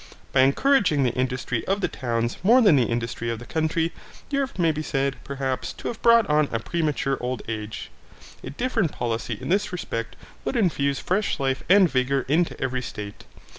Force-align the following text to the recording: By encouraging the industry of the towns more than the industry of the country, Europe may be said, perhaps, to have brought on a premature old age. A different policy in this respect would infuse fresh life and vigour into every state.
By 0.33 0.41
encouraging 0.41 1.03
the 1.03 1.13
industry 1.13 1.63
of 1.67 1.79
the 1.79 1.87
towns 1.87 2.39
more 2.41 2.59
than 2.59 2.75
the 2.75 2.85
industry 2.89 3.29
of 3.29 3.37
the 3.37 3.45
country, 3.45 3.93
Europe 4.31 4.57
may 4.57 4.71
be 4.71 4.81
said, 4.81 5.15
perhaps, 5.23 5.73
to 5.73 5.89
have 5.89 6.01
brought 6.01 6.27
on 6.27 6.49
a 6.51 6.57
premature 6.59 7.19
old 7.21 7.43
age. 7.47 7.91
A 8.43 8.49
different 8.49 8.91
policy 8.91 9.35
in 9.39 9.49
this 9.49 9.71
respect 9.71 10.15
would 10.43 10.55
infuse 10.55 10.97
fresh 10.97 11.39
life 11.39 11.61
and 11.69 11.87
vigour 11.87 12.25
into 12.27 12.59
every 12.59 12.81
state. 12.81 13.25